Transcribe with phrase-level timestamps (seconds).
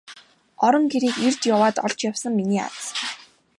[0.65, 2.77] Орон гэрийг эрж яваад олж явсан миний аз.